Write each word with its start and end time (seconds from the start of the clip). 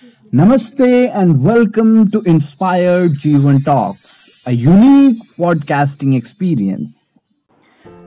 Namaste 0.00 1.10
and 1.12 1.42
welcome 1.42 2.08
to 2.12 2.20
Inspired 2.22 3.10
Jeevan 3.20 3.64
Talks, 3.64 4.42
a 4.46 4.52
unique 4.52 5.18
podcasting 5.36 6.14
experience. 6.14 6.94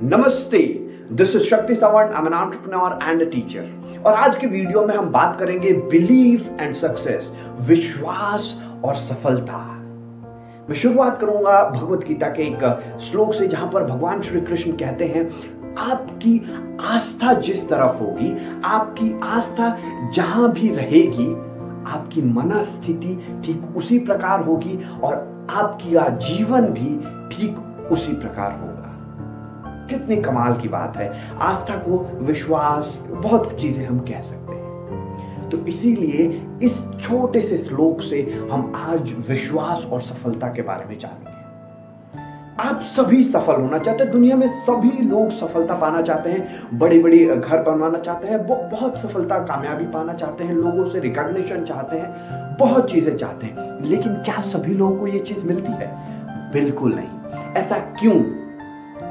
नमस्ते 0.03 0.61
this 1.11 1.35
is 1.35 1.43
Shakti 1.43 1.75
Sawant 1.75 2.13
I 2.13 2.21
am 2.21 2.27
an 2.27 2.33
entrepreneur 2.33 2.97
and 3.03 3.21
a 3.21 3.29
teacher 3.31 3.99
और 4.05 4.13
आज 4.13 4.37
के 4.37 4.47
video 4.47 4.85
में 4.85 4.95
हम 4.95 5.09
बात 5.11 5.37
करेंगे 5.39 5.73
बिलीफ 5.91 6.47
एंड 6.61 6.75
सक्सेस 6.75 7.31
विश्वास 7.69 8.53
और 8.85 8.95
सफलता 8.95 9.59
मैं 10.69 10.75
शुरुआत 10.75 11.19
करूँगा 11.21 11.63
भगवत 11.69 12.07
गीता 12.07 12.29
के 12.35 12.47
एक 12.47 12.99
श्लोक 13.11 13.33
से 13.33 13.47
जहाँ 13.47 13.69
पर 13.73 13.83
भगवान 13.83 14.21
श्री 14.21 14.41
कृष्ण 14.41 14.77
कहते 14.77 15.07
हैं 15.15 15.29
आपकी 15.89 16.39
आस्था 16.95 17.33
जिस 17.45 17.69
तरफ़ 17.69 17.99
होगी 17.99 18.35
आपकी 18.67 19.13
आस्था 19.35 19.77
जहाँ 20.15 20.51
भी 20.53 20.75
रहेगी 20.75 21.33
आपकी 21.87 22.21
मनस्थिति 22.21 23.41
ठीक 23.45 23.77
उसी 23.77 23.99
प्रकार 23.99 24.43
होगी 24.43 24.79
और 25.03 25.13
आपकी 25.49 25.95
आजीवन 25.95 26.65
भी 26.65 26.89
ठीक 27.35 27.87
उसी 27.91 28.13
प्रकार 28.13 28.51
होगा। 28.51 28.67
कितने 29.89 30.15
कमाल 30.15 30.57
की 30.57 30.67
बात 30.67 30.97
है। 30.97 31.37
आस्था 31.37 31.75
को 31.75 32.17
विश्वास, 32.23 33.07
बहुत 33.09 33.51
कुछ 33.51 33.61
चीज़ें 33.61 33.85
हम 33.85 33.99
कह 33.99 34.21
सकते 34.21 34.53
हैं। 34.53 35.49
तो 35.49 35.57
इसीलिए 35.57 36.47
इस 36.63 36.87
छोटे 37.01 37.41
से 37.41 37.57
श्लोक 37.57 38.01
से 38.01 38.47
हम 38.51 38.73
आज 38.75 39.13
विश्वास 39.29 39.85
और 39.85 40.01
सफलता 40.01 40.47
के 40.47 40.61
बारे 40.61 40.85
में 40.85 40.99
जानेंगे। 40.99 41.30
आप 42.59 42.79
सभी 42.85 43.23
सफल 43.23 43.55
होना 43.55 43.77
चाहते 43.77 44.03
हैं, 44.03 44.11
दुनिया 44.11 44.35
में 44.35 44.47
सभी 44.59 44.89
लोग 45.01 45.31
सफलता 45.31 45.75
पाना 45.75 46.01
चाहते 46.01 46.29
हैं 46.29 46.77
बड़ी 46.79 46.99
बड़ी 46.99 47.25
घर 47.25 47.61
बनवाना 47.63 47.97
चाहते 47.97 48.27
हैं 48.27 48.45
बहुत 48.47 48.97
सफलता, 48.97 49.37
कामयाबी 49.39 49.85
पाना 49.85 50.13
चाहते 50.13 50.43
हैं, 50.43 50.53
लोगों 50.53 50.85
से 50.85 50.99
रिकॉग्निशन 50.99 51.63
चाहते 51.65 51.97
हैं, 51.97 52.55
बहुत 52.59 52.91
चीज़ें 52.91 53.15
चाहते 53.17 53.45
हैं, 53.45 53.81
लेकिन 53.81 54.13
क्या 54.15 54.41
सभी 54.41 54.73
लोगों 54.73 54.97
को 54.97 55.07
यह 55.07 55.19
चीज़ 55.19 55.45
मिलती 55.45 55.71
है? 55.71 55.89
बिल्कुल 56.53 56.93
नहीं। 56.95 57.53
ऐसा 57.53 57.77
क्यों? 57.99 58.15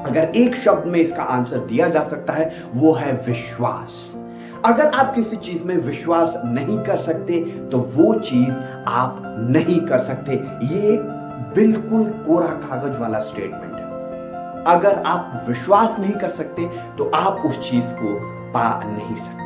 अगर 0.03 0.31
एक 0.35 0.55
शब्द 0.55 0.85
में 0.87 0.99
इसका 0.99 1.23
आंसर 1.23 1.57
दिया 1.59 1.87
जा 1.89 2.03
सकता 2.03 2.33
है, 2.33 2.51
वो 2.75 2.93
है 2.93 3.13
विश्वास। 3.27 4.13
अगर 4.65 4.87
आप 4.87 5.13
किसी 5.15 5.35
चीज़ 5.37 5.63
में 5.63 5.75
विश्वास 5.77 6.33
नहीं 6.45 6.77
कर 6.79 6.97
सकते 6.99 7.39
तो 7.71 7.77
वो 7.95 8.13
चीज़ 8.15 8.53
आप 8.87 9.21
नहीं 9.49 9.79
कर 9.79 9.99
सकते। 9.99 10.33
ये 10.67 10.97
बिल्कुल 11.55 12.03
कोरा 12.25 12.47
कागज़ 12.59 12.97
वाला 12.97 13.19
स्टेटमेंट 13.21 13.73
है। 13.73 14.63
अगर 14.67 15.01
आप 15.05 15.45
विश्वास 15.47 15.99
नहीं 15.99 16.13
कर 16.13 16.29
सकते 16.31 16.67
तो 16.97 17.09
आप 17.15 17.45
उस 17.45 17.59
चीज़ 17.69 17.85
को 17.95 18.13
पा 18.53 18.67
नहीं 18.85 19.15
सकते। 19.15 19.39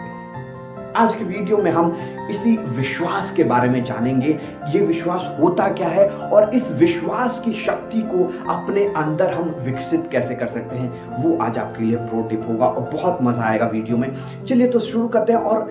आज 0.96 1.16
के 1.16 1.24
वीडियो 1.24 1.58
में 1.58 1.72
हम 1.72 1.96
इसी 2.32 2.56
विश्वास 2.58 3.32
के 3.36 3.44
बारे 3.44 3.70
में 3.70 3.84
जानेंगे, 3.84 4.38
ये 4.68 4.80
विश्वास 4.82 5.36
होता 5.40 5.68
क्या 5.70 5.88
है 5.88 6.08
और 6.10 6.54
इस 6.56 6.70
विश्वास 6.74 7.42
की 7.46 7.54
शक्ति 7.56 8.02
को 8.04 8.24
अपने 8.54 8.86
अंदर 8.96 9.34
हम 9.34 9.50
विकसित 9.66 10.08
कैसे 10.12 10.36
कर 10.36 10.48
सकते 10.48 10.76
हैं, 10.76 11.24
वो 11.24 11.38
आज 11.38 11.58
आपके 11.58 11.84
लिए 11.84 11.98
प्रो 11.98 12.22
टिप 12.30 12.46
होगा 12.50 12.68
और 12.68 12.90
बहुत 12.94 13.18
मज़ा 13.22 13.44
आएगा 13.44 13.66
वीडियो 13.66 13.98
में। 13.98 14.12
चलिए 14.46 14.68
तो 14.68 14.80
शुरू 14.82 15.08
करते 15.08 15.34
हैं 15.34 15.40
और 15.42 15.62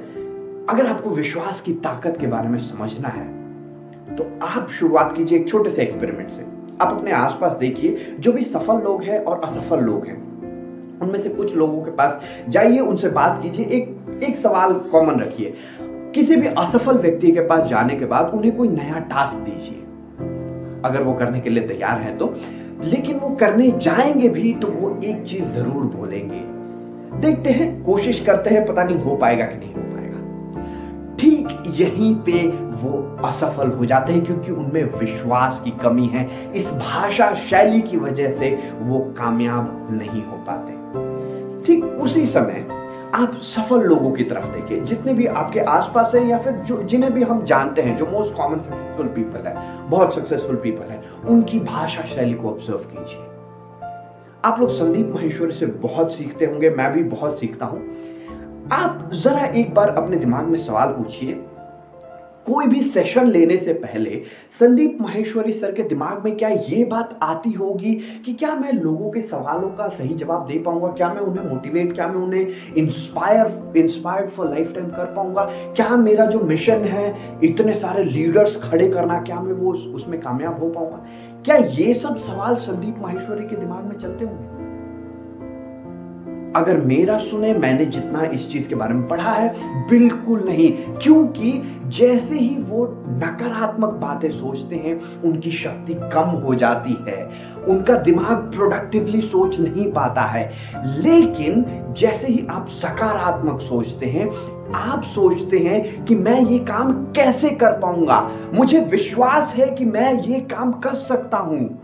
अगर 0.71 0.87
आपको 0.87 1.11
विश्वास 1.13 1.61
की 1.61 1.73
ताकत 1.81 2.17
के 2.21 2.27
बारे 2.27 2.49
में 2.49 2.59
समझना 2.61 3.09
है 3.09 3.27
तो 4.19 4.27
आप 4.43 4.69
शुरुआत 4.71 5.17
कीजिए 5.17 5.39
एक 5.39 5.49
छोटे 5.49 5.71
से 5.71 5.83
एक्सपेरिमेंट 5.83 6.31
से। 6.31 6.43
आप 6.81 6.97
अपने 6.99 7.13
आसपास 7.13 7.53
देखिए, 7.53 8.17
जो 8.21 8.33
भी 8.33 8.43
सफल 8.43 8.75
लोग 8.75 9.03
हैं 9.03 9.25
और 9.25 9.41
असफल 9.45 9.81
लोग 9.81 10.07
हैं, 10.07 10.41
उनमें 11.01 11.19
से 11.19 11.29
कुछ 11.29 11.57
लोगों 11.57 11.83
के 11.83 11.91
पास 11.91 12.21
जाइए, 12.49 12.79
उनसे 12.79 13.09
बात 13.09 13.41
कीजिए, 13.43 13.67
एक 13.67 13.97
एक 14.23 14.37
सवाल 14.37 14.75
कॉमन 14.75 15.21
रखिए। 15.21 15.55
किसी 16.15 16.37
भी 16.37 16.47
असफल 16.47 16.99
व्यक्ति 16.99 17.33
के 17.33 17.41
पास 17.41 17.69
जाने 17.69 17.97
के 17.97 18.05
बाद 18.05 18.31
उन्हें 18.35 18.57
कोई 18.57 18.69
नया 18.69 18.99
टास्क 18.99 19.37
दीजिए। 19.37 19.79
अगर 20.85 21.03
वो 21.03 21.13
करने 21.13 21.41
के 21.41 21.51
लिए 21.51 21.69
तैयार 21.69 22.01
है 22.01 22.17
तो। 22.17 22.35
लेकिन 22.83 23.19
वो 23.19 23.31
करने 23.31 23.71
जाएँगे 23.71 24.29
भी 24.29 24.55
तो 24.55 24.69
वो 24.69 25.01
एक 25.05 25.25
चीज़ 25.25 25.45
ज़रूर 25.45 25.85
बोलेंगे। 25.85 26.41
देखते 27.21 27.51
हैं, 27.51 27.85
कोशिश 27.85 28.21
करते 28.21 28.51
हैं, 28.51 28.67
पता 28.67 28.85
नहीं 28.85 28.99
हो 28.99 29.17
पाएगा 29.17 29.45
कि 29.45 29.57
नहीं 29.57 29.75
ठीक 31.25 31.63
यहीं 31.67 32.15
पे 32.17 32.49
वो 32.77 33.19
असफल 33.25 33.69
हो 33.69 33.85
जाते 33.85 34.13
हैं 34.13 34.25
क्योंकि 34.25 34.53
उनमें 34.53 34.85
विश्वास 34.99 35.61
की 35.65 35.71
कमी 35.71 36.07
है। 36.07 36.53
इस 36.53 36.73
भाषा 36.73 37.35
शैली 37.35 37.81
की 37.83 37.97
वजह 37.97 38.31
से 38.31 38.73
वो 38.81 38.99
कामयाब 39.19 39.89
नहीं 39.91 40.25
हो 40.25 40.37
पाते। 40.37 40.73
ठीक 41.63 41.85
उसी 41.85 42.27
समय 42.27 42.67
आप 43.15 43.35
सफल 43.35 43.81
लोगों 43.81 44.13
की 44.13 44.25
तरफ़ 44.25 44.47
देखिए। 44.47 44.81
जितने 44.81 45.15
भी 45.15 45.27
आपके 45.27 45.61
आसपास 45.61 46.15
हैं 46.15 46.29
या 46.29 46.39
फिर 46.39 46.53
जो 46.53 46.83
जिन्हें 46.83 47.13
भी 47.13 47.23
हम 47.23 47.45
जानते 47.45 47.83
हैं, 47.83 47.97
जो 47.97 48.07
मोस्ट 48.07 48.37
कॉमन 48.37 48.59
सक्सेसफुल 48.59 49.07
पीपल 49.07 49.47
है, 49.47 49.57
बहुत 49.91 50.15
सक्सेसफुल 50.15 50.57
पीपल 50.57 50.91
है, 50.91 51.03
उनकी 51.29 51.61
भाषा 51.61 52.03
शैली 52.03 52.35
को 52.35 52.49
ऑब्ज़र्व 52.49 52.79
कीजिए। 52.79 53.27
आप 54.45 54.61
लोग 54.61 54.69
संदीप 54.69 55.13
महेश्वरी 55.15 55.53
से 55.53 55.67
बहुत 55.67 56.15
सीखते 56.15 56.45
होंगे, 56.45 56.71
मैं 56.71 56.93
भी 56.93 57.03
बहुत 57.03 57.39
सीखता 57.39 57.67
हूँ। 57.67 58.14
आप 58.73 59.11
जरा 59.15 59.45
एक 59.47 59.75
बार 59.75 59.89
अपने 59.89 60.17
दिमाग 60.17 60.45
में 60.45 60.59
सवाल 60.59 60.89
पूछिए। 60.89 61.33
कोई 62.47 62.67
भी 62.67 62.81
सेशन 62.83 63.27
लेने 63.27 63.57
से 63.57 63.73
पहले 63.73 64.23
संदीप 64.61 64.99
माहेश्वरी 65.01 65.53
सर 65.53 65.73
के 65.73 65.83
दिमाग 65.83 66.25
में 66.25 66.37
क्या 66.37 66.49
ये 66.49 66.85
बात 66.85 67.19
आती 67.23 67.53
होगी 67.53 67.95
कि 68.25 68.35
क्या 68.35 68.55
मैं 68.55 68.73
लोगों 68.73 69.11
के 69.11 69.23
सवालों 69.23 69.69
का 69.71 69.89
सही 69.89 70.15
जवाब 70.15 70.47
दे 70.47 70.59
पाऊँगा? 70.59 70.89
क्या 70.89 71.13
मैं 71.15 71.21
उन्हें 71.21 71.45
मोटिवेट 71.47 71.95
क्या 71.95 72.09
मैं 72.09 72.23
उन्हें 72.23 72.75
inspire 72.77 73.73
inspired 73.77 74.31
for 74.31 74.49
life 74.49 74.73
time 74.75 74.89
कर 74.89 75.05
पाऊँगा? 75.05 75.45
क्या 75.77 75.89
मेरा 75.97 76.27
जो 76.27 76.41
मिशन 76.41 76.85
है, 76.85 77.15
इतने 77.45 77.75
सारे 77.75 78.05
लीडर्स 78.05 78.61
खड़े 78.63 78.89
करना, 78.89 79.21
क्या 79.21 79.41
मैं 79.41 79.53
वो 79.53 79.73
उसमें 79.73 80.21
कामयाब 80.21 80.63
हो 80.63 80.71
पाऊँगा? 80.71 81.05
क्या 81.45 81.57
ये 81.57 81.95
सब 81.95 82.19
सवाल 82.19 82.55
संदीप 82.55 82.99
माहेश्वरी 82.99 83.47
के 83.47 83.57
दिमाग 83.57 83.85
में 83.85 83.99
चलते 83.99 84.25
होंगे? 84.25 84.54
अगर 86.57 86.77
मेरा 86.77 87.19
सुने, 87.19 87.55
मैंने 87.55 87.85
जितना 87.85 88.23
इस 88.23 88.53
चीज़ 88.53 88.69
के 88.69 88.75
बारे 88.75 88.95
में 88.95 89.09
पढ़ा 89.09 89.31
है, 89.31 89.55
बिल्कुल 89.91 90.41
नहीं। 90.45 90.73
क्योंकि 90.73 91.81
जैसे 91.87 92.39
ही 92.39 92.63
वो 92.63 93.05
नकारात्मक 93.09 93.89
बातें 93.89 94.31
सोचते 94.31 94.77
हैं, 94.77 95.23
उनकी 95.23 95.51
शक्ति 95.51 95.95
कम 95.95 96.21
हो 96.21 96.55
जाती 96.55 97.05
है। 97.09 97.31
उनका 97.69 97.95
दिमाग 97.95 98.37
प्रोडक्टिवली 98.55 99.21
सोच 99.21 99.61
नहीं 99.61 99.93
पाता 99.93 100.23
है। 100.23 100.53
लेकिन 100.77 101.85
जैसे 101.99 102.27
ही 102.27 102.47
आप 102.51 102.69
सकारात्मक 102.69 103.61
सोचते 103.61 104.07
हैं, 104.07 104.31
आप 104.73 105.03
सोचते 105.03 105.59
हैं 105.59 106.05
कि 106.05 106.15
मैं 106.15 106.41
ये 106.41 106.59
काम 106.59 106.93
कैसे 106.93 107.51
कर 107.51 107.73
पाऊँगा? 107.73 108.31
मुझे 108.55 108.81
विश्वास 108.81 109.55
है 109.57 109.67
कि 109.67 109.85
मैं 109.85 110.23
ये 110.23 110.41
काम 110.41 110.73
कर 110.73 110.95
सकता 110.95 111.39
हूँ। 111.39 111.84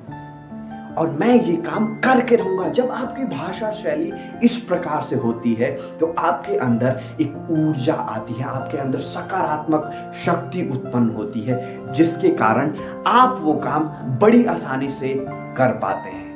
और 1.01 1.11
मैं 1.11 1.35
ये 1.35 1.55
काम 1.57 1.87
करके 2.01 2.37
रहूँगा। 2.37 2.69
जब 2.69 2.91
आपकी 2.93 3.25
भाषा 3.27 3.71
शैली 3.73 4.13
इस 4.47 4.57
प्रकार 4.61 5.03
से 5.03 5.17
होती 5.17 5.55
है 5.55 5.71
तो 5.99 6.15
आपके 6.19 6.57
अंदर 6.59 7.01
एक 7.21 7.37
ऊर्जा 7.51 7.95
आती 7.95 8.35
है, 8.35 8.45
आपके 8.45 8.79
अंदर 8.79 8.99
सकारात्मक 8.99 10.13
शक्ति 10.25 10.69
उत्पन्न 10.73 11.11
होती 11.11 11.41
है, 11.41 11.93
जिसके 11.93 12.31
कारण 12.37 12.75
आप 13.07 13.39
वो 13.41 13.55
काम 13.55 13.89
बड़ी 14.21 14.45
आसानी 14.47 14.89
से 14.91 15.15
कर 15.57 15.79
पाते 15.79 16.11
हैं। 16.11 16.29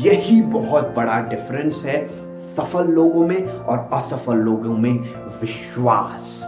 यही 0.00 0.40
बहुत 0.42 0.92
बड़ा 0.96 1.18
डिफरेंस 1.20 1.82
है 1.84 2.06
सफल 2.56 2.88
लोगों 2.90 3.26
में 3.26 3.46
और 3.46 3.88
असफल 3.92 4.36
लोगों 4.38 4.76
में 4.76 4.92
विश्वास। 5.42 6.40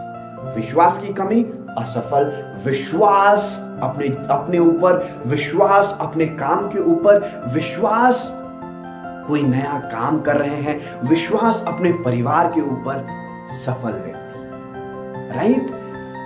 विश्वास 0.55 0.97
की 0.97 1.13
कमी 1.13 1.41
असफल। 1.77 2.31
विश्वास 2.65 3.55
अपने 3.83 4.07
अपने 4.29 4.59
ऊपर, 4.59 5.23
विश्वास 5.27 5.97
अपने 6.01 6.25
काम 6.25 6.67
के 6.67 6.79
ऊपर, 6.79 7.51
विश्वास 7.53 8.27
कोई 9.27 9.41
नया 9.43 9.79
काम 9.93 10.19
कर 10.21 10.35
रहे 10.35 10.55
हैं, 10.55 10.79
विश्वास 11.09 11.63
अपने 11.67 11.91
परिवार 12.05 12.51
के 12.55 12.61
ऊपर 12.61 13.05
सफल 13.65 13.91
व्यक्ति। 13.91 14.23
राइट 15.37 15.73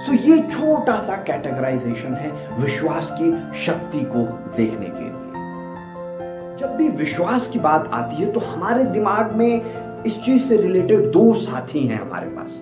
सो 0.06 0.14
ये 0.14 0.42
छोटा 0.42 0.96
सा 1.00 1.16
कैटेगराइजेशन 1.16 2.14
है 2.14 2.32
विश्वास 2.60 3.10
की 3.22 3.32
शक्ति 3.66 4.02
को 4.02 4.24
देखने 4.58 4.86
के 4.86 5.02
लिए। 5.02 5.18
जब 6.58 6.76
भी 6.78 6.88
विश्वास 6.90 7.48
की 7.48 7.60
बात 7.60 7.90
आती 7.94 8.16
है 8.16 8.32
तो 8.32 8.40
हमारे 8.40 8.84
दिमाग 8.84 9.32
में 9.32 10.04
इस 10.04 10.24
चीज़ 10.24 10.44
से 10.44 10.58
रिलेटेड 10.58 11.12
दो 11.12 11.34
साथी 11.34 11.88
हैं 11.88 12.02
हमारे 12.02 12.28
पास। 12.28 12.60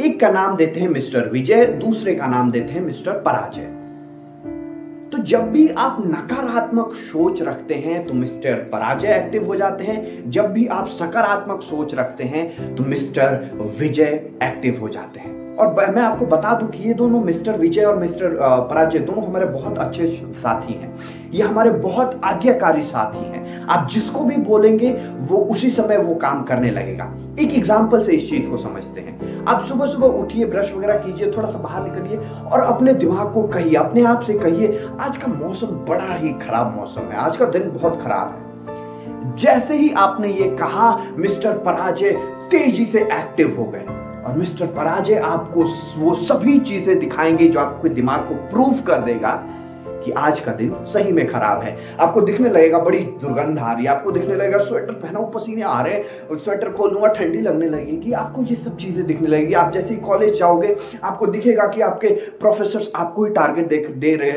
एक 0.00 0.18
का 0.20 0.28
नाम 0.28 0.56
देते 0.56 0.80
हैं 0.80 0.88
मिस्टर 0.88 1.28
विजय, 1.28 1.64
दूसरे 1.66 2.14
का 2.14 2.26
नाम 2.26 2.50
देते 2.50 2.72
हैं 2.72 2.80
मिस्टर 2.80 3.12
पराजय। 3.20 3.64
तो 5.12 5.18
जब 5.22 5.50
भी 5.52 5.68
आप 5.68 5.96
नकारात्मक 6.00 6.92
सोच 6.94 7.42
रखते 7.42 7.74
हैं 7.74 8.04
तो 8.06 8.14
मिस्टर 8.14 8.54
पराजय 8.72 9.14
एक्टिव 9.14 9.46
हो 9.46 9.56
जाते 9.56 9.84
हैं। 9.84 10.30
जब 10.30 10.52
भी 10.52 10.66
आप 10.66 10.88
सकारात्मक 10.88 11.62
सोच 11.62 11.94
रखते 11.94 12.24
हैं 12.24 12.74
तो 12.76 12.84
मिस्टर 12.84 13.50
विजय 13.78 14.20
एक्टिव 14.42 14.80
हो 14.80 14.88
जाते 14.88 15.20
हैं। 15.20 15.43
और 15.54 15.90
मैं 15.90 16.02
आपको 16.02 16.26
बता 16.26 16.54
दूँ 16.54 16.68
कि 16.68 16.82
ये 16.82 16.94
दोनों 16.94 17.20
मिस्टर 17.20 17.56
विजय 17.58 17.84
और 17.84 17.96
मिस्टर 17.96 18.36
पराजय 18.70 18.98
दोनों 18.98 19.24
हमारे 19.24 19.46
बहुत 19.46 19.78
अच्छे 19.78 20.06
साथी 20.34 20.72
हैं। 20.72 20.94
ये 21.30 21.42
हमारे 21.42 21.70
बहुत 21.70 22.20
आज्ञाकारी 22.24 22.82
साथी 22.82 23.24
हैं। 23.24 23.66
आप 23.66 23.88
जिसको 23.90 24.24
भी 24.24 24.36
बोलेंगे, 24.36 24.90
वो 25.20 25.36
उसी 25.36 25.70
समय 25.70 25.96
वो 25.96 26.14
काम 26.14 26.42
करने 26.42 26.70
लगेगा। 26.70 27.10
एक 27.40 27.54
एग्ज़ाम्पल 27.54 28.04
से 28.04 28.12
इस 28.12 28.28
चीज़ 28.30 28.48
को 28.50 28.56
समझते 28.56 29.00
हैं। 29.00 29.44
आप 29.44 29.64
सुबह 29.64 29.86
सुबह 29.86 30.06
उठिए 30.06 30.44
ब्रश 30.44 30.72
वगैरह 30.72 30.98
कीजिए, 30.98 31.30
थोड़ा 31.32 31.50
सा 31.50 31.58
बाहर 31.58 31.82
निकलिए 31.82 32.18
और 32.52 32.60
अपने 32.60 32.94
दिमाग 32.94 33.32
को 33.34 33.42
कहिए, 33.48 33.74
अपने 33.74 34.04
आप 34.04 34.22
से 34.22 34.34
कहिए, 34.34 34.86
आज 35.00 35.16
का 35.16 35.28
मौसम 35.28 35.66
बड़ा 35.88 36.14
ही 36.14 36.32
खराब 36.38 36.76
मौसम 36.76 37.00
है, 37.00 37.16
आज 37.16 37.36
का 37.36 37.44
दिन 37.44 37.70
बहुत 37.70 38.00
खराब 38.02 38.28
है। 38.28 39.34
जैसे 39.36 39.76
ही 39.76 39.92
आपने 39.92 40.28
ये 40.28 40.56
कहा, 40.56 40.96
मिस्टर 41.16 41.58
पराजय 41.58 42.12
तेज़ी 42.50 42.84
से 42.84 43.00
एक्टिव 43.02 43.56
हो 43.58 43.64
गए। 43.64 44.02
और 44.34 44.40
मिस्टर 44.40 44.66
पराजय 44.66 45.14
आपको 45.14 45.64
वो 45.96 46.14
सभी 46.14 46.58
चीज़ें 46.60 46.98
दिखाएँगे 46.98 47.46
जो 47.48 47.60
आपके 47.60 47.88
दिमाग 47.88 48.20
को 48.20 48.34
प्रूफ 48.50 48.82
कर 48.86 49.00
देगा। 49.00 49.32
कि 50.04 50.12
आज 50.12 50.40
का 50.40 50.52
दिन 50.52 50.74
सही 50.84 51.12
में 51.12 51.26
खराब 51.26 51.62
है। 51.62 51.76
आपको 52.00 52.20
दिखने 52.20 52.48
लगेगा 52.48 52.78
बड़ी 52.78 52.98
दुर्गंध 53.20 53.58
आ 53.58 53.72
रही 53.72 53.84
है, 53.84 53.90
आपको 53.90 54.10
दिखने 54.10 54.34
लगेगा 54.34 54.58
स्वेटर 54.58 54.92
पहना 54.94 55.20
पसीने 55.34 55.62
आ 55.62 55.80
रहे 55.82 55.94
हैं 55.94 56.36
स्वेटर 56.36 56.70
खोल 56.70 56.90
दूँगा, 56.90 57.08
ठंडी 57.08 57.40
लगने 57.40 57.68
लगेगी। 57.68 58.12
आपको 58.14 58.42
ये 58.42 58.56
सब 58.56 58.76
चीज़ें 58.76 59.04
दिखने 59.06 59.28
लगेगी। 59.28 59.54
आप 59.54 59.72
जैसे 59.72 59.94
ही 59.94 60.00
कॉलेज 60.00 60.38
जाओगे, 60.38 60.74
आपको 61.04 61.26
दिखेगा 61.26 61.66
कि 61.66 61.80
आपके 61.80 62.08
प्रोफेसर 62.40 62.90
आपको 62.96 63.24
ही 63.24 63.32
टारगेट 63.32 63.92
दे 63.94 64.14
रहे 64.16 64.32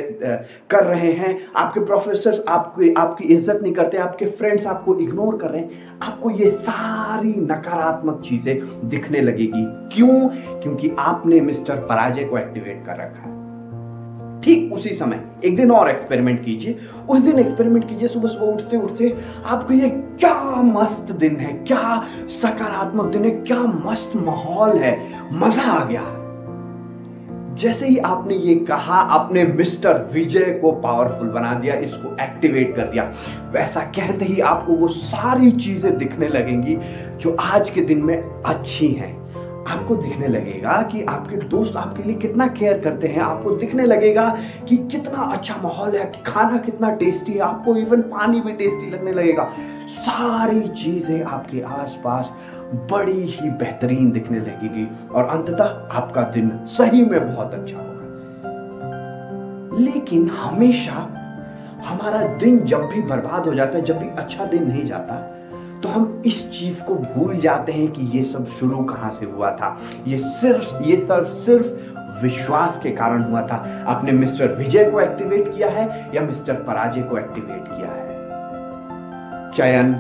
कर 0.70 0.84
रहे 0.86 1.12
हैं। 1.12 1.38
आपके 1.56 1.80
प्रोफेसर 1.80 2.44
आपकी 2.48 2.94
आपकी 2.94 3.24
इज़्ज़त 3.26 3.60
नहीं 3.64 3.74
करते, 3.74 3.98
आपके 3.98 4.26
फ्रेंड्स 4.28 4.68
आपको 4.68 4.96
इग्नोर 5.00 5.38
कर 5.38 5.50
रहे 5.50 5.62
हैं। 5.62 6.00
आपको 6.02 6.30
ये 6.32 6.50
सारी 6.52 7.34
नकारात्मक 7.42 8.22
चीज़ें 8.26 8.90
दिखने 8.90 9.22
लगेगी। 9.22 9.66
क्यों? 9.96 10.30
क्योंकि 10.62 10.92
आपने 11.00 11.42
मिस्टर 11.42 11.86
पराजय 11.90 12.24
को 12.24 12.38
एक्टिवेट 12.38 12.86
कर 12.86 12.92
रखा 12.94 13.30
है। 13.30 13.47
ठीक 14.48 14.74
उसी 14.74 14.90
समय, 14.90 15.20
एक 15.46 15.56
दिन 15.56 15.72
और 15.72 15.90
एक्सपेरिमेंट 15.90 16.44
कीजिए। 16.46 16.78
उस 17.10 17.22
दिन 17.22 17.40
एक्सपेरिमेंट 17.40 17.88
कीजिए, 17.90 18.08
सुबह 18.08 18.30
सुबह 18.30 18.46
उठते 18.46 18.78
उठते 18.78 19.16
आपको 19.46 19.74
ये 19.74 19.90
क्या 19.90 20.62
मस्त 20.64 21.12
दिन 21.12 21.36
है, 21.36 21.52
क्या 21.68 22.04
सकारात्मक 22.42 23.06
दिन 23.06 23.26
है, 23.26 23.32
क्या 23.32 23.60
मस्त 23.86 24.16
माहौल 24.16 24.78
है, 24.78 24.96
मज़ा 25.34 25.64
आ 25.64 25.84
गया। 25.86 26.04
जैसे 27.56 27.88
ही 27.88 27.98
आपने 27.98 28.36
ये 28.36 28.56
कहा, 28.56 28.96
आपने 28.96 29.44
मिस्टर 29.44 30.02
विजय 30.14 30.60
को 30.62 30.72
पावरफुल 30.72 31.28
बना 31.28 31.54
दिया, 31.54 31.76
इसको 31.76 32.16
एक्टिवेट 32.24 32.76
कर 32.76 32.84
दिया, 32.84 33.12
वैसा 33.52 33.82
कहते 33.96 34.26
ही 34.26 34.40
आपको 34.40 34.74
वो 34.74 34.88
सारी 34.88 35.52
चीज़ें 35.52 35.98
दिखने 35.98 36.28
लगेंगी 36.28 36.78
जो 37.18 37.36
आज 37.42 37.70
के 37.70 37.82
दिन 37.82 38.04
में 38.04 38.18
अच्छी 38.18 38.88
हैं। 38.88 39.17
आपको 39.68 39.96
दिखने 39.96 40.28
लगेगा 40.28 40.82
कि 40.82 41.04
आपके 41.04 41.36
दोस्त 41.48 41.76
आपके 41.78 42.04
लिए 42.04 42.16
कितना 42.16 42.48
केयर 42.50 42.80
करते 42.80 43.08
हैं। 43.08 43.22
आपको 43.22 43.52
दिखने 43.52 43.86
लगेगा 43.86 44.28
कि 44.70 44.78
कितना 44.92 45.24
अच्छा 45.34 45.56
माहौल 45.64 45.96
है 45.96 46.12
खाना 46.26 46.58
कितना 46.58 46.90
टेस्टी 46.96 47.34
है, 47.34 47.40
आपको 47.40 47.76
इवन 47.76 48.02
पानी 48.12 48.42
भी 48.42 48.54
टेस्टी 48.54 48.90
लगने 48.92 49.12
लगेगा। 49.12 49.50
सारी 50.00 50.62
चीज़ें 50.62 51.24
आपके 51.24 51.62
आसपास 51.62 52.34
बड़ी 52.92 53.22
ही 53.22 53.50
बेहतरीन 53.50 54.12
दिखने 54.12 54.40
लगेगी 54.40 54.88
और 55.14 55.26
अंततः 55.26 55.98
आपका 55.98 56.22
दिन 56.32 56.52
सही 56.68 57.06
में 57.06 57.20
बहुत 57.34 57.54
अच्छा 57.54 57.78
होगा। 57.78 57.96
लेकिन 59.80 60.30
हमेशा 60.30 61.08
हमारा 61.86 62.22
दिन 62.38 62.60
जब 62.66 62.82
भी 62.86 63.02
बर्बाद 63.02 63.48
हो 63.48 63.54
जाता 63.54 63.78
है, 63.78 63.84
जब 63.84 63.98
भी 63.98 64.08
अच्छा 64.18 64.46
दिन 64.46 64.68
नहीं 64.68 64.86
जाता 64.86 65.16
तो 65.84 65.90
हम 65.90 66.24
इस 66.26 66.60
चीज़ 66.60 66.84
को 66.84 66.96
भूल 66.96 67.38
जाते 67.38 67.72
हैं 67.72 67.92
कि 67.92 68.02
ये 68.02 68.24
सब 68.24 68.48
शुरू 68.48 68.84
कहाँ 68.84 69.12
से 69.12 69.26
हुआ 69.26 69.52
था। 69.52 69.78
ये 70.08 70.18
सिर्फ़, 70.18 70.84
ये 70.84 70.98
सब 70.98 71.26
सिर्फ़ 71.26 71.68
विश्वास 72.24 72.80
के 72.84 72.92
कारण 72.92 73.24
हुआ 73.24 73.42
था। 73.42 73.84
आपने 73.88 74.12
मिस्टर 74.12 74.48
विजय 74.48 74.92
को 74.92 75.00
एक्टिवेट 75.00 75.56
किया 75.56 75.70
है 75.70 76.12
या 76.16 76.22
मिस्टर 76.22 76.54
पराजय 76.54 77.02
को 77.02 77.18
एक्टिवेट 77.18 77.64
किया 77.68 77.92
है? 77.92 78.08
चयन 79.52 79.96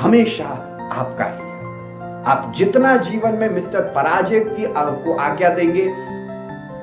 हमेशा 0.00 0.44
आपका 0.92 1.24
ही 1.24 1.52
आप 2.26 2.52
जितना 2.56 2.96
जीवन 2.96 3.34
में 3.34 3.50
मिस्टर 3.50 3.80
पराजय 3.80 4.40
की 4.40 4.64
को 4.68 5.16
आज्ञा 5.16 5.48
देंगे 5.48 5.92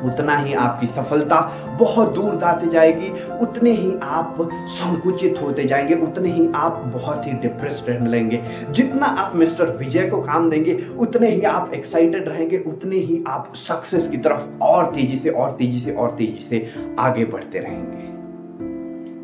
उतना 0.06 0.38
ही 0.38 0.54
आपकी 0.54 0.88
सफलता 0.88 1.40
बहुत 1.80 2.14
दूर 2.14 2.36
जाती 2.36 2.70
जाएगी। 2.70 3.12
उतने 3.42 3.72
ही 3.72 3.94
आप 4.04 4.38
संकुचित 4.68 5.42
होते 5.42 5.64
जाएँगे, 5.64 5.96
उतने 5.96 6.30
ही 6.30 6.50
आप 6.56 6.84
बहुत 6.96 7.28
ही 7.28 7.32
डिप्रेस 7.32 7.84
रहने 7.90 8.10
लेंगे 8.10 8.42
जितना 8.72 9.06
आप 9.06 9.36
मिस्टर 9.36 9.66
विजय 9.66 10.10
को 10.10 10.22
काम 10.22 10.50
देंगे, 10.50 10.78
उतने 10.98 11.30
ही 11.30 11.42
आप 11.42 11.72
एक्साइटेड 11.74 12.30
रहेंगे, 12.30 12.58
उतने 12.58 12.96
ही 12.96 13.24
आप 13.28 13.54
सक्सेस 13.56 14.08
की 14.08 14.18
तरफ़ 14.18 14.64
और 14.64 14.86
तेज़ी 14.86 15.18
से, 15.18 15.30
और 15.30 15.52
तेज़ी 15.52 15.80
से, 15.80 15.92
और 15.92 16.12
तेज़ी 16.12 16.46
से 16.50 16.70
आगे 17.00 17.26
बढ़ते 17.26 17.60
रहेंगे। 17.60 18.19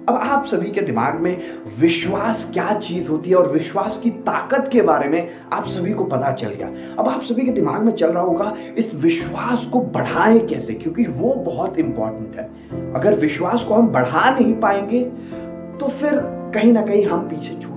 अब 0.10 0.16
आप 0.16 0.46
सभी 0.46 0.70
के 0.72 0.82
दिमाग 0.82 1.20
में 1.20 1.38
विश्वास 1.80 2.46
क्या 2.54 2.74
चीज़ 2.80 3.08
होती 3.08 3.30
है 3.30 3.36
और 3.36 3.48
विश्वास 3.52 4.00
की 4.04 4.10
ताकत 4.26 4.70
के 4.72 4.82
बारे 4.82 5.08
में 5.10 5.30
आप 5.54 5.68
सभी 5.68 5.94
को 5.94 6.04
पता 6.04 6.32
चल 6.32 6.50
गया। 6.50 6.68
अब 7.00 7.08
आप 7.08 7.22
सभी 7.22 7.46
के 7.46 7.52
दिमाग 7.52 7.82
में 7.82 7.92
चल 7.94 8.12
रहा 8.12 8.24
होगा, 8.24 8.54
इस 8.78 8.94
विश्वास 8.96 9.66
को 9.66 9.80
बढ़ाएँ 9.80 10.40
कैसे? 10.40 10.74
क्योंकि 10.74 11.04
वो 11.04 11.34
बहुत 11.46 11.78
इंपॉर्टेंट 11.80 12.36
है। 12.36 12.94
अगर 12.94 13.16
विश्वास 13.16 13.64
को 13.64 13.74
हम 13.74 13.88
बढ़ा 13.88 14.30
नहीं 14.32 14.54
पाएँगे 14.54 15.02
तो 15.80 15.88
फिर 15.92 16.20
कहीं 16.54 16.74
ना 16.74 16.82
कहीं 16.82 17.06
हम 17.06 17.28
पीछे 17.30 17.56
छूट 17.62 17.74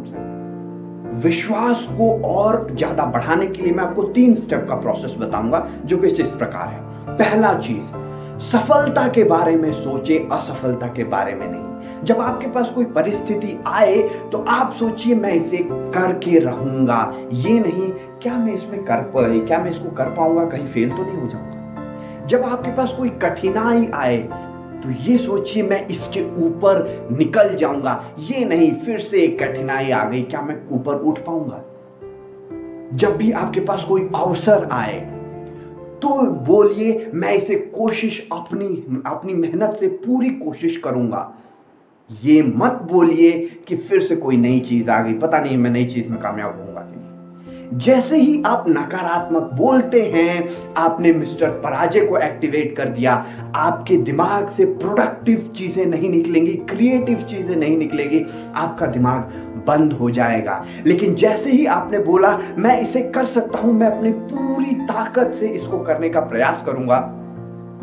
विश्वास 1.22 1.86
को 1.98 2.10
और 2.24 2.66
ज़्यादा 2.72 3.04
बढ़ाने 3.04 3.46
के 3.46 3.62
लिए 3.62 3.72
मैं 3.72 3.84
आपको 3.84 4.02
तीन 4.10 4.34
स्टेप 4.34 4.66
का 4.68 4.74
प्रोसेस 4.74 5.14
बताऊँगा, 5.18 5.66
जो 5.84 5.96
कि 5.98 6.06
इस 6.06 6.28
प्रकार 6.28 6.68
है। 6.68 7.16
पहला 7.16 7.52
चीज़, 7.58 7.86
सफलता 8.46 9.06
के 9.08 9.24
बारे 9.24 9.56
में 9.56 9.72
सोचे, 9.74 10.18
असफलता 10.32 10.86
के 10.86 11.04
बारे 11.04 11.34
में 11.34 11.46
नहीं। 11.48 11.67
जब 12.04 12.20
आपके 12.20 12.46
पास 12.46 12.70
कोई 12.70 12.84
परिस्थिति 12.86 13.58
आए 13.66 14.02
तो 14.32 14.44
आप 14.48 14.72
सोचिए, 14.72 15.14
मैं 15.14 15.32
इसे 15.34 15.58
करके 15.66 16.38
रहूँगा। 16.38 17.00
ये 17.32 17.58
नहीं, 17.60 17.90
क्या 18.22 18.36
मैं 18.36 18.54
इसमें 18.54 18.82
कर 18.84 19.02
पाए 19.14 19.38
क्या 19.38 19.58
मैं 19.58 19.70
इसको 19.70 19.90
कर 19.90 20.10
पाऊँगा? 20.10 20.44
कहीं 20.46 20.66
फेल 20.66 20.90
तो 20.90 21.02
नहीं 21.02 21.16
हो 21.16 21.28
जाऊँगा। 21.28 22.26
जब 22.26 22.44
आपके 22.44 22.70
पास 22.70 22.92
कोई 22.92 23.08
कठिनाई 23.22 23.88
आए 23.94 24.16
तो 24.78 24.90
ये 25.02 25.16
सोचिए, 25.18 25.62
मैं 25.62 25.86
इसके 25.86 26.22
ऊपर 26.38 27.08
निकल 27.12 27.54
जाऊँगा। 27.56 28.04
ये 28.20 28.44
नहीं, 28.44 28.72
फिर 28.76 28.98
से 29.00 29.22
एक 29.22 29.38
कठिनाई 29.42 29.90
आ 29.90 30.04
गई, 30.04 30.22
क्या 30.22 30.42
मैं 30.42 30.60
ऊपर 30.70 30.94
उठ 30.94 31.18
पाऊँगा? 31.18 31.64
जब 32.94 33.16
भी 33.16 33.30
आपके 33.32 33.60
पास 33.60 33.84
कोई 33.84 34.08
अवसर 34.14 34.68
आए 34.72 34.98
तो 36.02 36.08
बोलिए, 36.44 37.10
मैं 37.14 37.32
इसे 37.34 37.54
कोशिश 37.74 38.28
अपनी 38.32 38.66
अपनी 39.06 39.34
मेहनत 39.34 39.76
से 39.80 39.88
पूरी 39.98 40.30
कोशिश 40.30 40.76
करूँगा। 40.76 41.20
ये 42.10 42.42
मत 42.42 42.78
बोलिए 42.82 43.32
कि 43.68 43.76
फिर 43.76 44.00
से 44.00 44.16
कोई 44.16 44.36
नई 44.36 44.60
चीज़ 44.60 44.90
आ 44.90 45.02
गई। 45.02 45.12
पता 45.12 45.38
नहीं 45.38 45.56
मैं 45.56 45.70
नई 45.70 45.84
चीज़ 45.84 46.08
में 46.08 46.20
कामयाब 46.20 46.56
होऊँगा 46.56 46.80
कि 46.80 46.96
नहीं। 46.96 47.78
जैसे 47.78 48.16
ही 48.16 48.42
आप 48.46 48.64
नकारात्मक 48.68 49.42
बोलते 49.42 50.02
हैं, 50.02 50.48
आपने 50.74 51.12
मिस्टर 51.12 51.50
पराजय 51.50 52.00
को 52.00 52.18
एक्टिवेट 52.18 52.76
कर 52.76 52.88
दिया, 52.88 53.26
आपके 53.56 53.96
दिमाग 53.96 54.48
से 54.48 54.64
प्रोडक्टिव 54.64 55.52
चीज़ें 55.56 55.86
नहीं 55.86 56.10
निकलेंगी, 56.10 56.52
क्रिएटिव 56.52 57.22
चीज़ें 57.22 57.56
नहीं 57.56 57.76
निकलेगी, 57.78 58.24
आपका 58.54 58.86
दिमाग 58.86 59.20
बंद 59.66 59.92
हो 59.92 60.10
जाएगा। 60.10 60.64
लेकिन 60.86 61.14
जैसे 61.14 61.50
ही 61.50 61.66
आपने 61.66 61.98
बोला, 61.98 62.38
मैं 62.58 62.80
इसे 62.80 63.02
कर 63.02 63.24
सकता 63.24 63.58
हूँ, 63.58 63.72
मैं 63.72 63.86
अपनी 63.86 64.10
पूरी 64.10 64.74
ताकत 64.74 65.34
से 65.34 65.48
इसको 65.48 65.78
करने 65.78 66.08
का 66.08 66.20
प्रयास 66.20 66.62
करूँगा। 66.66 67.14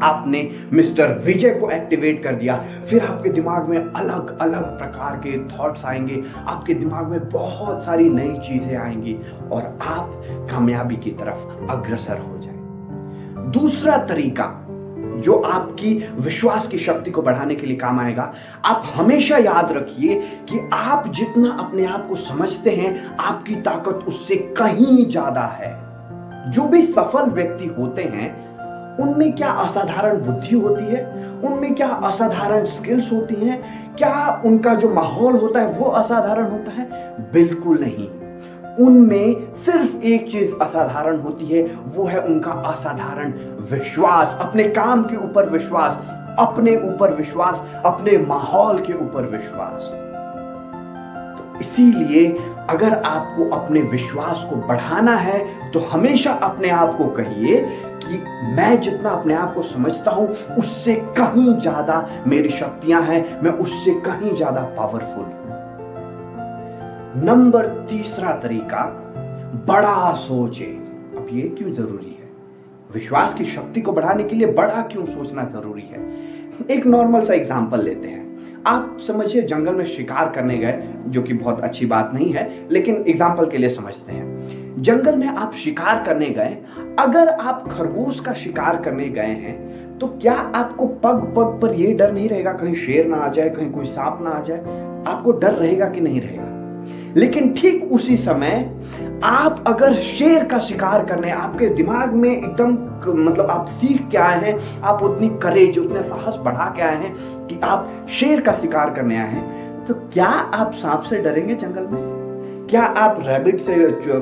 आपने 0.04 0.50
मिस्टर 0.74 1.14
विजय 1.26 1.50
को 1.50 1.70
एक्टिवेट 1.70 2.24
कर 2.24 2.36
दिया। 2.36 2.58
फिर 2.90 3.06
आपके 3.06 3.30
दिमाग 3.30 3.70
में 3.70 3.78
अलग 3.78 4.38
अलग 4.40 4.78
प्रकार 4.78 5.16
के 5.16 5.38
थॉट्स 5.48 5.86
आएँगे। 5.86 6.24
आपके 6.48 6.74
दिमाग 6.74 7.08
में 7.08 7.30
बहुत 7.30 7.84
सारी 7.84 8.10
नई 8.10 8.38
चीज़ें 8.40 8.78
आएँगी 8.78 9.18
और 9.52 9.80
आप 9.82 10.22
कामयाबी 10.52 10.96
की 10.96 11.12
तरफ़ 11.12 11.72
अग्रसर 11.72 12.18
हो 12.18 12.38
जाए। 12.38 12.54
दूसरा 13.52 13.98
तरीका 13.98 14.62
जो 15.16 15.34
आपकी 15.34 15.94
विश्वास 16.20 16.68
की 16.68 16.78
शक्ति 16.78 17.12
को 17.12 17.22
बढ़ाने 17.22 17.56
के 17.56 17.68
लिए 17.68 17.76
काम 17.76 18.00
आएगा, 18.00 18.34
आप 18.66 18.92
हमेशा 18.96 19.38
याद 19.38 19.72
रखिए 19.72 20.16
कि 20.50 20.70
आप 20.74 21.08
जितना 21.08 21.52
अपने 21.52 21.86
आप 21.86 22.08
को 22.08 22.16
समझते 22.16 22.72
हैं, 22.72 23.16
आपकी 23.16 23.56
ताकत 23.56 24.06
उससे 24.08 24.36
कहीं 24.36 25.10
ज़्यादा 25.10 25.42
है। 25.42 25.72
जो 26.52 26.64
भी 26.64 26.82
सफल 26.82 27.30
व्यक्ति 27.30 27.68
होते 27.68 28.04
हैं 28.04 28.55
उनमें 29.00 29.34
क्या 29.34 29.50
असाधारण 29.50 30.18
बुद्धि 30.18 30.56
होती 30.56 30.84
है? 30.84 31.28
उनमें 31.44 31.76
क्या 31.76 31.88
असाधारण 31.88 32.66
स्किल्स 32.66 33.12
होती 33.12 33.36
हैं? 33.36 33.96
क्या 33.96 34.42
उनका 34.46 34.76
जो 34.76 34.90
माहौल 34.90 35.36
होता 35.36 35.60
है, 35.60 35.68
वो 35.68 35.86
असाधारण 35.86 36.52
होता 36.52 36.72
है? 36.72 37.16
बिल्कुल 37.34 37.78
नहीं। 37.82 38.10
उनमें 38.86 39.54
सिर्फ़ 39.54 40.02
एक 40.02 40.32
चीज़ 40.32 40.52
असाधारण 40.62 41.20
होती 41.20 41.46
है, 41.46 41.64
वो 41.96 42.06
है 42.06 42.20
उनका 42.20 42.52
असाधारण 42.52 43.34
विश्वास। 43.72 44.38
अपने 44.42 44.64
काम 44.64 45.04
के 45.04 45.18
ऊपर 45.18 45.50
विश्वास, 45.50 45.98
अपने 46.40 46.78
ऊपर 46.78 47.14
विश्वास, 47.14 47.82
अपने 47.86 48.18
माहौल 48.18 48.80
के 48.80 48.94
ऊपर 48.94 49.22
विश्वास। 49.22 49.82
तो 51.38 51.60
इसीलिए 51.60 52.38
अगर 52.70 53.02
आपको 53.06 53.56
अपने 53.56 53.82
विश्वास 53.82 54.48
को 54.50 54.56
बढ़ाना 54.56 55.16
है 55.16 55.72
तो 55.72 55.80
हमेशा 55.80 56.32
अपने 56.32 56.70
आप 56.70 56.98
को 56.98 57.06
कहिए 57.06 57.70
कि 58.08 58.18
मैं 58.56 58.82
जितना 58.82 59.10
अपने 59.10 59.34
आप 59.34 59.54
को 59.54 59.62
समझता 59.62 60.12
हूँ, 60.12 60.28
उससे 60.58 60.96
कहीं 60.96 61.58
ज़्यादा 61.58 62.24
मेरी 62.28 62.50
शक्तियाँ 62.50 63.02
हैं, 63.02 63.42
मैं 63.42 63.52
उससे 63.52 63.94
कहीं 63.94 64.36
ज़्यादा 64.36 64.62
पावरफुल 64.62 65.24
हूँ। 65.24 65.46
नंबर 67.24 67.66
तीसरा 67.90 68.32
तरीका, 68.32 68.86
बड़ा 69.68 70.14
सोचे। 70.14 70.66
अब 71.18 71.28
ये 71.32 71.42
क्यों 71.42 71.74
ज़रूरी 71.74 72.10
है? 72.10 72.30
विश्वास 72.94 73.34
की 73.34 73.46
शक्ति 73.46 73.82
को 73.82 73.92
बढ़ाने 73.92 74.24
के 74.24 74.36
लिए 74.36 74.54
बड़ा 74.54 74.82
क्यों 74.82 75.06
सोचना 75.06 75.44
ज़रूरी 75.44 75.82
है? 75.82 76.26
एक 76.72 76.86
नॉर्मल 76.86 77.26
सा 77.26 77.34
एग्ज़ाम्पल 77.34 77.82
लेते 77.82 78.08
हैं। 78.08 78.35
आप 78.66 78.98
समझिए, 79.08 79.42
जंगल 79.42 79.76
में 79.76 79.86
शिकार 79.86 80.30
करने 80.30 80.58
गए, 80.58 80.84
जो 81.08 81.22
कि 81.22 81.34
बहुत 81.34 81.62
अच्छी 81.62 81.86
बात 81.86 82.12
नहीं 82.14 82.32
है, 82.34 82.50
लेकिन 82.72 83.04
एग्ज़ाम्पल 83.08 83.50
के 83.50 83.58
लिए 83.58 83.70
समझते 83.70 84.12
हैं। 84.12 84.82
जंगल 84.84 85.18
में 85.18 85.28
आप 85.28 85.54
शिकार 85.56 86.04
करने 86.04 86.30
गए, 86.30 86.58
अगर 87.00 87.30
आप 87.30 87.68
खरगोश 87.72 88.20
का 88.20 88.34
शिकार 88.34 88.82
करने 88.82 89.10
गए 89.10 89.22
हैं 89.22 89.74
तो 90.00 90.08
क्या 90.22 90.34
आपको 90.34 90.86
पग 91.04 91.22
पग 91.36 91.60
पर 91.62 91.74
यह 91.74 91.96
डर 91.98 92.12
नहीं 92.12 92.28
रहेगा, 92.30 92.52
कहीं 92.54 92.76
शेर 92.76 93.06
ना 93.08 93.18
आ 93.18 93.28
जाए, 93.28 93.50
कहीं 93.50 93.70
कोई 93.72 93.86
सांप 93.86 94.20
ना 94.22 94.30
आ 94.30 94.42
जाए? 94.42 94.60
आपको 95.08 95.32
डर 95.34 95.54
रहेगा 95.54 95.90
कि 95.90 96.02
नहीं 96.02 96.22
रहेगा? 96.22 96.44
लेकिन 97.16 97.54
ठीक 97.54 97.92
उसी 97.94 98.16
समय 98.18 98.72
आप 99.24 99.64
अगर 99.68 99.94
शेर 99.96 100.44
का 100.46 100.58
शिकार 100.60 101.06
करने 101.06 101.32
आपके 101.32 101.68
दिमाग 101.70 102.14
में 102.14 102.30
एकदम 102.30 102.72
मतलब 103.20 103.52
आप 103.52 103.68
सीख 103.72 104.08
के 104.12 104.18
आए 104.18 104.40
हैं, 104.42 104.82
आप 104.82 105.04
उतनी 105.04 105.30
करेज 105.44 105.78
उतने 105.80 106.02
साहस 106.04 106.36
बढ़ा 106.38 106.66
के 106.76 106.82
आए 106.82 106.96
हैं 106.96 107.48
कि 107.48 107.60
आप 107.64 108.08
शेर 108.12 108.42
का 108.42 108.54
शिकार 108.54 108.94
करने 108.94 109.18
आए 109.18 109.30
हैं 109.30 109.86
तो 109.86 109.94
क्या 109.94 110.26
आप 110.26 110.74
सांप 110.74 111.04
से 111.04 111.18
डरेंगे 111.18 111.56
जंगल 111.56 111.88
में? 111.88 112.14
क्या 112.70 112.82
आप 112.82 113.20
रैबिट 113.22 113.60
से 113.62 113.76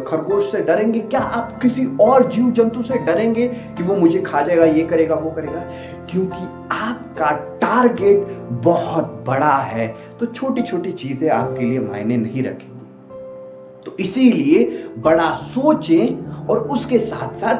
खरगोश 0.07 0.51
से 0.51 0.61
डरेंगे? 0.61 0.99
क्या 0.99 1.19
आप 1.19 1.57
किसी 1.61 1.85
और 2.01 2.27
जीव 2.31 2.49
जंतु 2.51 2.81
से 2.83 2.97
डरेंगे 3.05 3.47
कि 3.47 3.83
वो 3.83 3.95
मुझे 3.95 4.21
खा 4.21 4.41
जाएगा, 4.41 4.65
ये 4.65 4.83
करेगा, 4.83 5.15
वो 5.15 5.31
करेगा? 5.31 5.59
क्योंकि 6.11 6.43
आपका 6.71 7.31
टारगेट 7.61 8.27
बहुत 8.63 9.23
बड़ा 9.27 9.55
है 9.57 9.87
तो 10.19 10.25
छोटी 10.25 10.61
छोटी 10.61 10.91
चीज़ें 10.93 11.29
आपके 11.29 11.65
लिए 11.65 11.79
मायने 11.79 12.17
नहीं 12.17 12.43
रखेंगी। 12.43 12.72
तो 13.85 13.97
इसीलिए 13.99 14.87
बड़ा 14.97 15.35
सोचें 15.35 16.25
और 16.47 16.59
उसके 16.59 16.99
साथ 16.99 17.39
साथ 17.39 17.55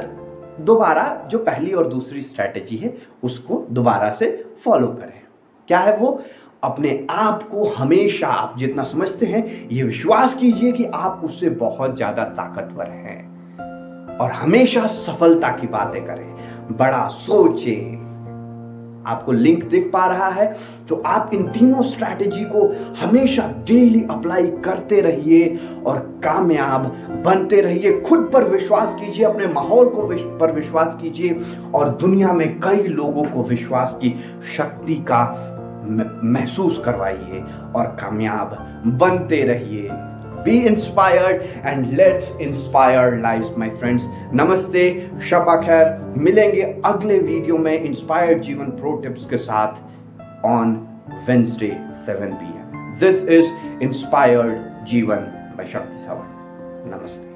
दोबारा 0.62 1.28
जो 1.32 1.38
पहली 1.38 1.72
और 1.72 1.88
दूसरी 1.88 2.22
स्ट्रैटेजी 2.22 2.78
है, 2.78 2.98
उसको 3.24 3.68
दोबारा 3.72 4.12
से 4.12 4.46
फॉलो 4.66 4.88
करें। 4.88 5.22
क्या 5.68 5.80
है 5.80 5.98
वो? 5.98 6.22
अपने 6.64 7.08
आप 7.10 7.50
को 7.50 7.70
हमेशा 7.70 8.28
आप 8.28 8.58
जितना 8.58 8.84
समझते 8.84 9.26
हैं, 9.26 9.70
ये 9.70 9.84
विश्वास 9.84 10.34
कीजिए 10.34 10.72
कि 10.72 10.86
आप 10.86 11.22
उससे 11.24 11.50
बहुत 11.50 11.96
ज़्यादा 11.96 12.24
ताकतवर 12.24 12.86
हैं। 12.86 13.34
और 14.18 14.32
हमेशा 14.32 14.88
सफलता 14.88 15.50
की 15.50 15.68
बातें 15.68 16.06
करें। 16.06 16.36
बड़ा 16.78 17.08
सोचें। 17.08 18.03
आपको 19.08 19.32
लिंक 19.32 19.64
दिख 19.70 19.90
पा 19.94 20.06
रहा 20.06 20.28
है 20.30 20.46
तो 20.90 21.02
आप 21.06 21.32
इन 21.34 21.48
तीनों 21.48 21.82
स्ट्रैटेजी 21.84 22.44
को 22.46 22.68
हमेशा 23.00 23.48
डेली 23.68 24.04
अप्लाई 24.10 24.48
करते 24.66 25.02
रहिए 25.02 25.58
और 25.86 26.00
कामयाब 26.24 26.86
बनते 27.26 27.62
रहिए। 27.62 28.00
खुद 28.02 28.30
पर 28.34 28.44
विश्वास 28.44 28.96
कीजिए 29.00 29.26
अपने 29.26 29.48
माहौल 29.48 29.90
को 29.90 30.08
विश, 30.08 30.22
पर 30.42 30.52
विश्वास 30.52 30.98
कीजिए 31.02 31.42
और 31.76 31.90
दुनिया 31.96 32.34
में 32.34 32.60
कई 32.60 32.88
लोगों 32.88 33.24
को 33.24 33.44
विश्वास 33.44 33.98
की 34.02 34.16
शक्ति 34.58 34.96
का 35.12 35.24
महसूस 36.24 36.82
करवाइए 36.86 37.44
और 37.76 37.86
कामयाब 38.02 38.58
बनते 39.00 39.42
रहिए। 39.44 39.90
Be 40.46 40.58
inspired 40.68 41.42
and 41.66 41.86
let's 41.98 42.38
inspire 42.42 43.16
life 43.22 43.56
my 43.60 43.70
friends 43.80 44.04
नमस्ते 44.34 44.86
शबा 45.30 45.56
खैर 45.62 45.98
मिलेंगे 46.18 46.62
अगले 46.86 47.20
वीडियो 47.20 47.58
में 47.58 47.74
इंस्पायर्ड 47.74 48.42
जीवन 48.44 48.72
प्रो 48.80 48.96
टिप्स 49.04 49.30
के 49.30 49.38
साथ 49.50 50.46
on 50.46 50.76
Wednesday 51.28 51.76
seven 52.06 52.34
p 52.42 52.56
m 52.58 52.98
this 53.00 53.28
is 53.38 53.84
inspired 53.84 54.86
जीवन 54.88 55.30
बाई 55.58 55.68
शक्ति 55.68 56.06
सावन 56.06 56.92
नमस्ते 56.94 57.33